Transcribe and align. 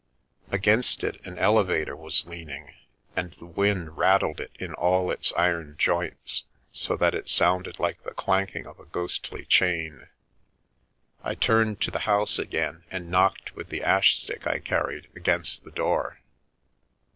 Against 0.49 1.03
it 1.03 1.23
an 1.27 1.37
elevator 1.37 1.95
was 1.95 2.25
leaning, 2.25 2.73
and 3.15 3.33
the 3.33 3.45
wind 3.45 3.99
rattled 3.99 4.39
it 4.39 4.49
in 4.57 4.73
all 4.73 5.11
its 5.11 5.31
iron 5.37 5.75
joints, 5.77 6.43
so 6.71 6.97
that 6.97 7.13
it 7.13 7.29
sounded 7.29 7.77
like 7.77 8.01
the 8.01 8.09
clanking 8.15 8.65
of 8.65 8.79
a 8.79 8.85
ghostly 8.85 9.45
chain. 9.45 10.07
I 11.23 11.35
turned 11.35 11.81
to 11.81 11.91
the 11.91 11.99
house 12.09 12.39
again, 12.39 12.83
and 12.89 13.11
knocked 13.11 13.55
with 13.55 13.69
the 13.69 13.83
ash 13.83 14.17
stick 14.17 14.47
I 14.47 14.57
carried, 14.57 15.07
against 15.15 15.65
the 15.65 15.69
door. 15.71 16.19